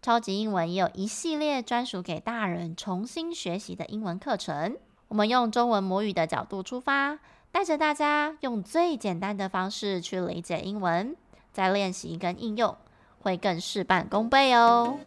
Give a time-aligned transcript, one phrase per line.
[0.00, 4.76] 超级英文也有一系列专属给大人重新学习的英文课程。
[5.08, 7.18] 我们用中文母语的角度出发，
[7.50, 11.16] 带着大家用最简单的方式去理解英文，
[11.52, 12.76] 再练习跟应用，
[13.20, 14.98] 会更事半功倍哦。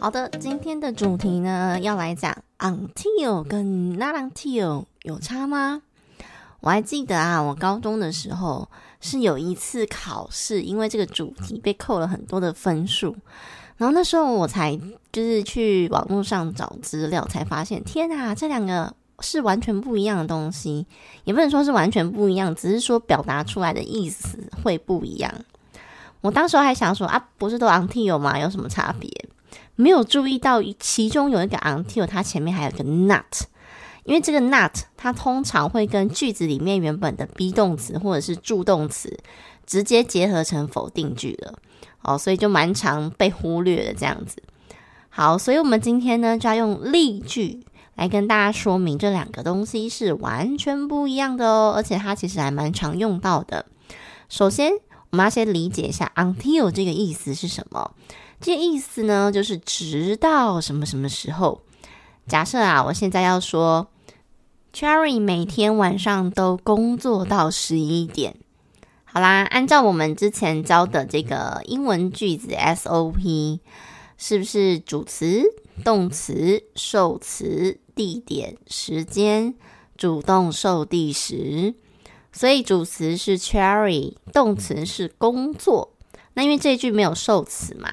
[0.00, 5.82] 好的，今天的主题呢，要来讲 until 跟 not until 有差吗？
[6.60, 8.68] 我还记得啊，我高中的时候
[9.00, 13.14] 是有一次考试，因为这个主题被扣了很多的分数，
[13.76, 14.76] 然后那时候我才
[15.12, 20.84] 就是去网络上找资料，才发现天啊，这两个是完全不一样的东西，
[21.22, 25.32] 也不能说是完全不一样，只是说表达出来的意思会不一样。
[26.20, 28.36] 我当时还想说啊，不是都 until 吗？
[28.36, 29.08] 有什么差别？
[29.76, 33.46] 没有注意到其中有一个 until，它前面还有个 not。
[34.08, 39.20] 因为这个 not 它通常会跟句子里面原本的 be 动词或者是助动词
[39.66, 41.58] 直接结合成否定句了，
[42.00, 44.42] 哦，所以就蛮常被忽略的这样子。
[45.10, 47.62] 好，所以我们今天呢就要用例句
[47.96, 53.66] 来跟大家说明这两个东西是完全不一样的哦，而且它其实还蛮常用到的。
[54.30, 54.72] 首先，
[55.10, 57.90] 我们要先理解一下 until 这个意思是什么。
[58.40, 61.60] 这个意思呢，就是直到什么什么时候。
[62.26, 63.86] 假设啊，我现在要说。
[64.72, 68.36] Cherry 每天晚上都工作到十一点。
[69.04, 73.60] 好啦，按照我们之前教的这个英文句子 SOP，
[74.16, 75.42] 是不是主词、
[75.82, 79.54] 动词、受词、地点、时间，
[79.96, 81.74] 主动受地时？
[82.30, 85.94] 所以主词是 Cherry，动词是工作。
[86.34, 87.90] 那因为这句没有受词嘛，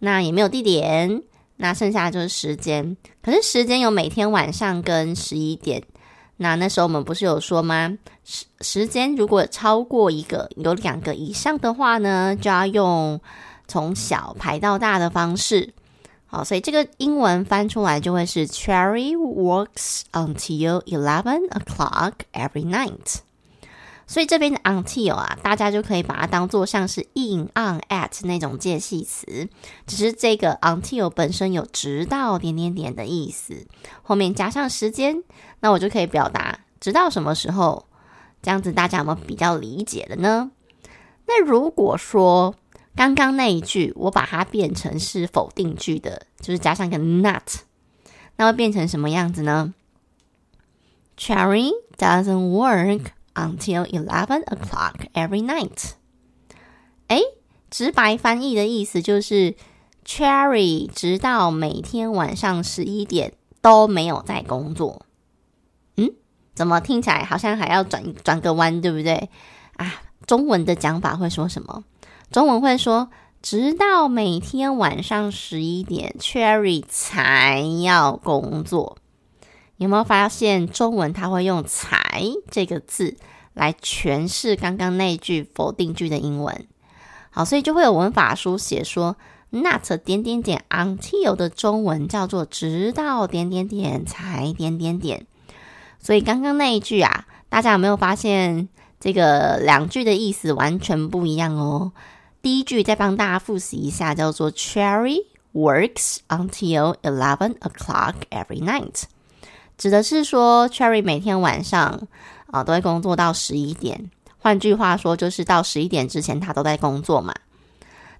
[0.00, 1.22] 那也没有地点，
[1.56, 2.96] 那剩下的就是时间。
[3.22, 5.84] 可是时间有每天晚上跟十一点。
[6.38, 7.96] 那那时候我们不是有说吗？
[8.24, 13.20] 时时间如果超过一个，有两个以上的话呢，就要用
[13.66, 15.72] 从小排到大的方式。
[16.26, 23.20] 好，所以这个英文翻出来就会是 Cherry works until eleven o'clock every night。
[24.06, 29.48] 所以这边的 until 啊，大家就可以把它当做像是 in on at 那种介系词，
[29.86, 33.66] 只是这个 until 本身有直到点点点的意思，
[34.02, 35.24] 后面加上时间，
[35.60, 37.86] 那我就可以表达直到什么时候，
[38.40, 40.52] 这样子大家有没有比较理解的呢？
[41.26, 42.54] 那如果说
[42.94, 47.42] 刚刚那一句我把它变成是否定句的，就是加上一个 not，
[48.36, 49.74] 那会变成什么样子呢
[51.18, 53.06] ？Cherry doesn't work
[53.36, 55.90] Until eleven o'clock every night。
[57.08, 57.20] 诶，
[57.70, 59.54] 直白翻译的意思就是
[60.06, 65.04] ，Cherry 直到每天晚上十一点都没有在工作。
[65.98, 66.12] 嗯，
[66.54, 69.28] 怎么听起来好像还要转转个弯，对不对？
[69.76, 71.84] 啊，中文的讲法会说什么？
[72.30, 73.10] 中文会说，
[73.42, 78.96] 直到每天晚上十一点，Cherry 才要工作。
[79.78, 83.16] 有没有发现中文它会用“才”这个字
[83.52, 86.66] 来诠释刚刚那一句否定句的英文？
[87.30, 89.16] 好，所以就会有文法书写说
[89.50, 95.26] “not 点点点 until” 的中文叫做“直到点点点才点点点”。
[96.00, 101.92] 所以刚刚那一句啊，大家有没有发现这个两句的意思完全不一样哦？
[102.40, 109.02] 第一句再帮大家复习一下，叫做 “Cherry works until eleven o'clock every night”。
[109.78, 112.08] 指的是说，Cherry 每天晚上
[112.50, 114.10] 啊都会工作到十一点。
[114.38, 117.34] 换句话说，就是到十一点之前他都在工作嘛。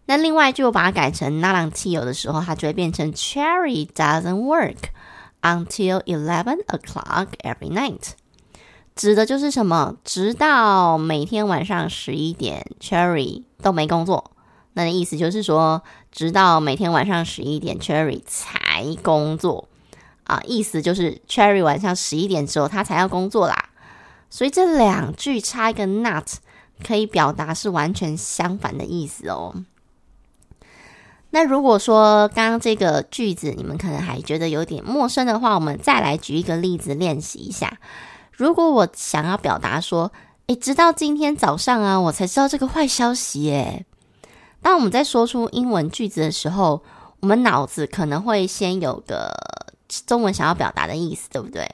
[0.06, 4.76] 那另外就把它改成 not until 的时候，它就会变成 Cherry doesn't work
[5.42, 8.10] until eleven o'clock every night。
[8.94, 9.96] 指的就是什么？
[10.04, 14.30] 直到每天晚上十一点，Cherry 都没工作。
[14.74, 15.82] 那的意思就是说，
[16.12, 19.68] 直到每天晚上十一点，Cherry 才工作。
[20.26, 23.70] 啊，意思就是 Cherry 晚上十一点之后他才要工作啦，
[24.28, 26.28] 所以这两句差一个 not
[26.86, 29.54] 可以表达是完全相反的意思哦。
[31.30, 37.78] 那如果说刚刚这个句子你们可能还觉得有点陌生的话，我们再来举一个例子练习一下。
[38.32, 40.12] 如果我想要表达说
[40.46, 43.84] 诶，直到今天早上啊，我才知道这个坏消息诶。
[44.62, 46.82] 当我们在说出英文句子的时候，
[47.20, 49.32] 我们脑子可能会先有个
[50.06, 51.68] 中文想要表达的意思，对不对？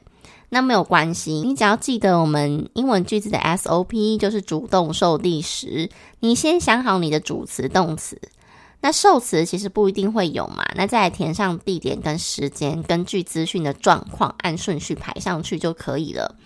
[0.51, 5.89] 那没有关系，你只要记得我们英文句子的 SOP 就是主动受地时，
[6.21, 8.21] 你先想好你的主词、动词，
[8.83, 16.37] 那受词其实不一定会有嘛，那再来填上地点跟时间，根据资讯的状况按顺序排上去就可以了。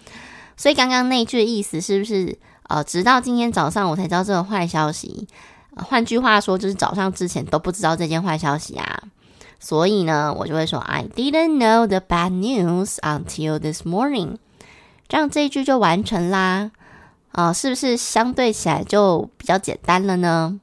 [0.57, 2.39] 所以刚刚那句意思是不是
[2.69, 5.27] 呃，直到今天早上我才知道这个坏消息？
[5.75, 9.03] 换句话说，就是早上之前都不知道这件坏消息啊。
[9.59, 14.37] 所以呢，我就会说 I didn't know the bad news until this morning。
[15.09, 16.71] 这样这一句就完成啦。
[17.33, 20.59] 啊、是不是相对起来就比较简单了呢？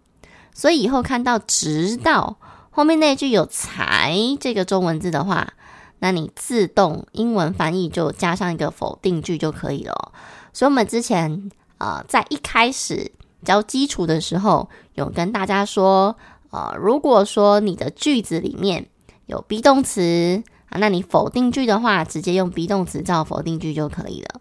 [0.55, 2.37] 所以以后看到直到
[2.71, 5.53] 后面那句有才这个中文字的话，
[5.99, 10.11] 那你自动英文翻译就加上一个否定句就可以了。
[10.51, 13.11] 所以我们之前呃在一开始
[13.43, 16.15] 教基础的时候，有跟大家说。
[16.53, 18.85] 呃，如果说你的句子里面
[19.25, 24.39] 有 be 动词啊，那你否定句的话，直接用 be 动词造否定句就可以了。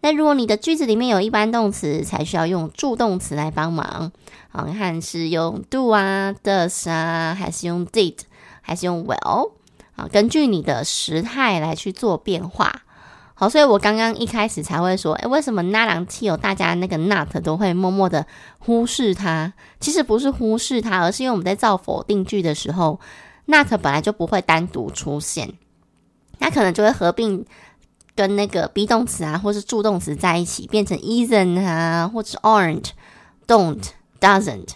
[0.00, 4.10] 那如果你的句子里面有一般动词，才需要用助动词来帮忙。
[4.52, 8.16] 啊，你看是用 do 啊，does 啊，还是用 did，
[8.62, 9.52] 还是用 will？
[9.96, 12.84] 啊，根据你的时态来去做变化。
[13.40, 18.26] 好，所以我刚刚一开始才会说，诶，为什么 not 吊大家那个 not 都会默默的
[18.58, 19.50] 忽视它？
[19.80, 23.00] 其实不是忽视它，而是因为我们在造否定句的时候
[23.46, 25.54] ，not 本来就不会单独出现，
[26.38, 27.42] 那可能就会合并
[28.14, 32.90] 跟那个 be 动词啊，或是助动词在一起，变成 isn't 啊，或者是 aren't、
[33.46, 33.82] don't、
[34.20, 34.68] doesn't，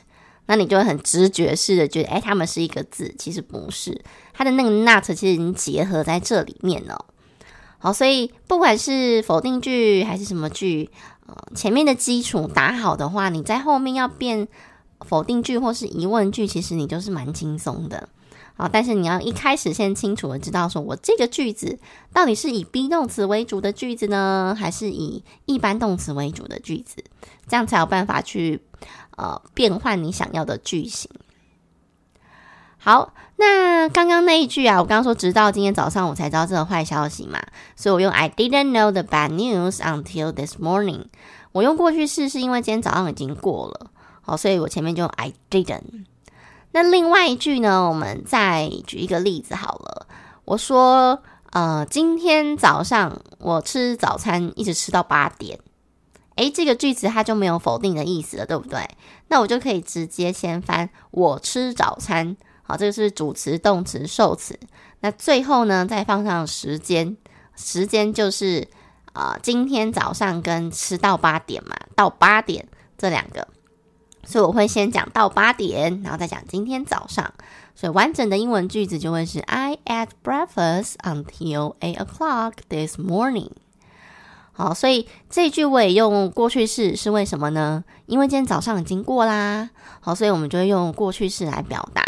[0.46, 4.02] 那你就会很直觉式的觉得，诶，它们是一个字，其实不是，
[4.32, 7.04] 它的那个 not 其实已经结合在这里面了。
[7.84, 10.88] 好，所以不管是否定句还是什么句，
[11.26, 14.48] 呃，前面的基础打好的话，你在后面要变
[15.02, 18.08] 否定句或是疑问句，其实你就是蛮轻松的。
[18.56, 21.78] 好，但是你要一开始先清楚的知道，说我这个句子
[22.10, 27.04] 到底是以 be 动词为主的句子呢，还是以一般动词为主的句子，
[27.46, 28.62] 这样才有办法去
[29.18, 31.10] 呃变换你想要的句型。
[32.84, 37.40] 好，那刚刚那一句啊，我刚刚说直到今天早上我才知道这个坏消息嘛，
[37.74, 41.06] 所以我用 I didn't know the bad news until this morning。
[41.52, 43.90] 我用过去式是因为今天早上已经过了，
[44.20, 46.04] 好，所以我前面就用 I didn't。
[46.72, 50.06] 那另外一句呢，我们再举一个例子好了。
[50.44, 51.22] 我说，
[51.52, 55.58] 呃，今天早上我吃早餐一直吃到八点，
[56.34, 58.86] 诶，这个句子它就没有否定的意思了，对不对？
[59.28, 62.36] 那我就可以直接先翻我吃早餐。
[62.66, 64.58] 好，这个是主词、动词、受词。
[65.00, 67.16] 那最后呢，再放上时间，
[67.54, 68.66] 时间就是
[69.12, 72.66] 啊、呃，今天早上跟吃到八点嘛，到八点
[72.96, 73.46] 这两个。
[74.26, 77.34] 所以我会先讲到八点，然后再讲今天早上。
[77.74, 83.50] 所以完整的英文句子就会是 I at breakfast until eight o'clock this morning。
[84.52, 87.84] 好，所以这句我也用过去式，是为什么呢？
[88.06, 89.70] 因为今天早上已经过啦。
[90.00, 92.03] 好，所以我们就会用过去式来表达。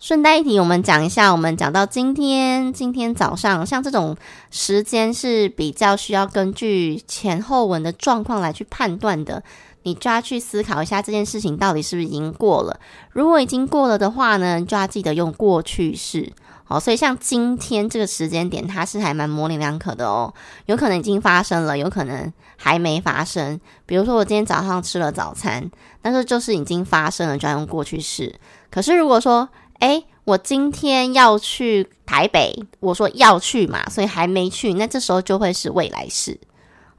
[0.00, 4.16] 顺带一提，我们讲一下，我们讲到今天，今天早上，像这种
[4.48, 9.42] 时间是比较需要根据前后文的状况来去判断的，
[9.82, 12.78] 你就要去思考一下这件事情到底是不是已经过了。
[13.10, 16.32] 如果已经过了的话呢，就要记得用过去式。
[16.62, 20.32] 好，所以像今天这个时间点，它是还蛮模棱两可的哦，
[20.66, 23.58] 有可能已经发生了，有可能还没发生。
[23.84, 25.68] 比如说我今天早上吃了早餐，
[26.00, 28.32] 但是就是已经发生了，就要用过去式。
[28.70, 29.48] 可是如果说，
[29.80, 36.38] 诶，我今天要去台北，我说要去嘛，所以还没去，那这时候就会是未来式。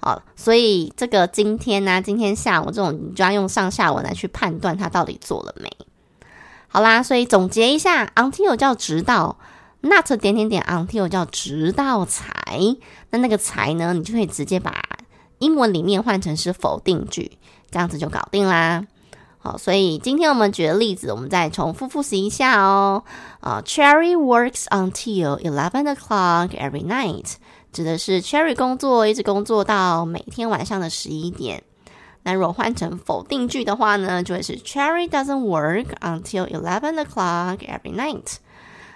[0.01, 5.69] 好，所以这个今天呢、今天下午这种，你就要用上下文来去判断它到底做了没。
[6.69, 9.37] 好啦，所以总结一下，until 叫直到
[9.81, 12.31] ，not 点点点 until 叫直到才，
[13.09, 14.81] 那那个才呢，你就可以直接把
[15.39, 17.37] 英文里面换成是否定句，
[17.69, 18.85] 这样子就搞定啦。
[19.57, 23.03] 所以今天我们举的例子，我们再重复复习一下哦。
[23.39, 27.33] 啊，Cherry works until eleven o'clock every night，
[27.71, 31.63] 指的是 Cherry 工作一直工作到每天晚上的十一点。
[32.23, 38.35] 那如果换成否定句的话呢，就会是 Cherry doesn't work until eleven o'clock every night，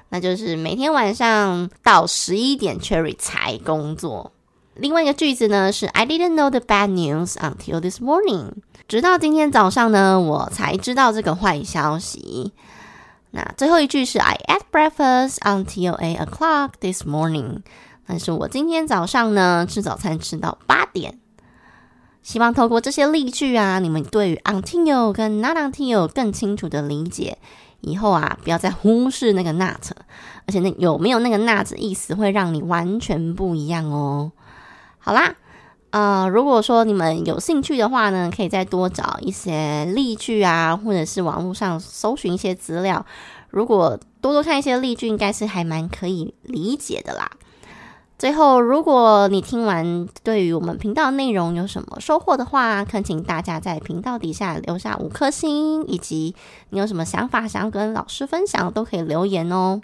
[0.10, 4.34] 那就是每天晚上到十一点 Cherry 才工作。
[4.76, 8.56] 另外一个句子呢是 I didn't know the bad news until this morning。
[8.88, 12.54] 直到今天早上呢，我才知道这个坏消息。
[13.32, 17.62] 那最后一句是 I ate breakfast until eight o'clock this morning。
[18.06, 21.18] 但是我今天早上呢，吃早餐吃到八点。
[22.22, 27.38] 希望透过这些例句啊，你们对于 until 跟 not until 更清楚的理解，
[27.82, 29.92] 以后啊，不要再忽视那个 not，
[30.46, 34.32] 而且那有没有那个 not 意思会让你完全不一样哦。
[35.00, 35.36] 好啦，
[35.94, 43.06] 呃，如果说你们有兴趣的话呢，可以再多找一些例句啊，或者是网络上搜寻一些资料。
[43.52, 47.30] 如果多多看一些例句，应该是还蛮可以理解的啦。
[48.18, 56.34] 最后，如果你听完对于我们频道内容有什么收获的话，恳请大家在频道底下留下五颗星，以及
[56.72, 59.80] 你有什么想法想要跟老师分享，都可以留言哦。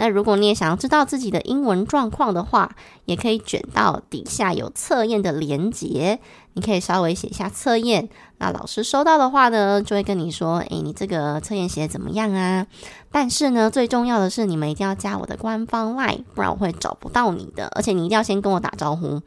[0.00, 6.18] 那如果你也想要知道自己的英文状况的话，也可以卷到底下有测验的连结，
[6.54, 8.08] 你可以稍微写一下测验。
[8.38, 12.66] 那老师收到的话呢，就会跟你说：“诶，你这个测验写得怎么样啊？”
[13.12, 17.68] 但是呢，最重要的是你们一定要加我的官方赖不然我会找不到你的。
[17.76, 19.20] 而且你一定要先跟我打招呼，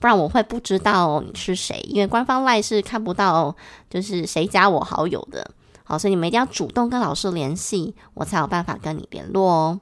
[0.00, 3.54] 不然我会不知道你是谁，因为官方赖是看不到
[3.88, 5.48] 就是谁加我好友的。
[5.84, 9.80] 好，所以你们一定要主动跟老师联系，我才有办法跟你联络哦。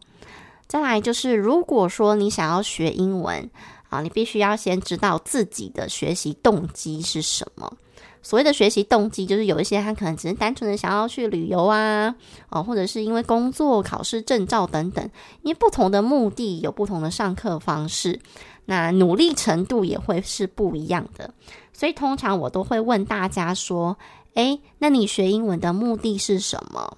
[0.69, 3.49] 再来就是，如果说你想要学英文
[3.89, 7.73] 啊，你必须要先知道自己的学习动机是什么。
[8.21, 12.13] 所谓的学习动机，就是有一些他可能只是单纯的想要去旅游啊，
[12.49, 15.09] 哦，或者是因为工作、考试、证照等等，
[15.43, 18.19] 因为不同的目的有不同的上课方式，
[18.65, 21.33] 那努力程度也会是不一样的。
[21.73, 23.97] 所以通常我都会问大家说
[24.35, 26.97] ：“诶，那你学英文的目的是什么？”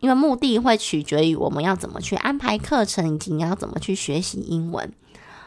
[0.00, 4.92] 因为目的会取决于我们要怎么去安排课程，以及你要怎么去学习英文。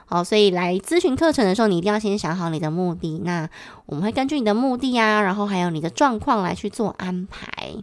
[0.06, 3.20] 好，所以来咨询课程的时候，你一定要先想好你的目的。
[3.24, 3.50] 那
[3.86, 7.76] 我们会根据你的目的啊，然后还有你的状况来去做安排。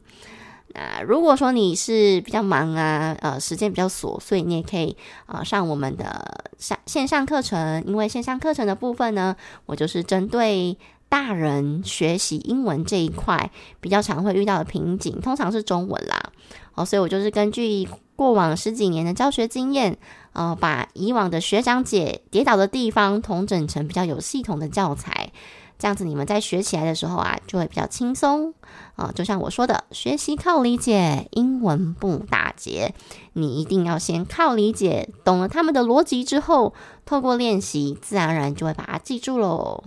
[0.74, 4.94] 那如果说你是比较忙啊，呃，时间比较琐碎，你也可以
[5.24, 7.82] 啊、上我们的上线上课程。
[7.86, 9.34] 因为线上课程的部分呢，
[9.64, 10.76] 我就是针对。
[11.08, 13.50] 大人学习英文这一块
[13.80, 16.32] 比较常会遇到的瓶颈，通常是中文啦。
[16.74, 19.98] 哦，所以我就是根据过往十几年的教学经验，
[20.32, 25.32] 呃，把以往的学长姐跌倒的地方统整成比较有系统的教材，
[25.78, 28.54] 这样子你们在学起来的时候啊，就会比较轻松
[28.94, 32.94] 啊，就像我说的，学习靠理解，英文不打结。
[33.32, 36.74] 你一定要先靠理解，懂了他们的逻辑之后，
[37.04, 39.82] 透过练习，自然而然就会把它记住喽。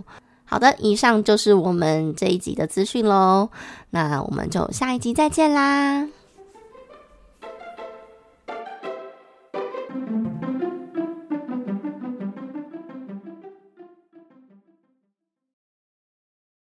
[0.52, 3.48] 好的，以上就是我们这一集的资讯喽。
[3.88, 6.06] 那我们就下一集再见啦。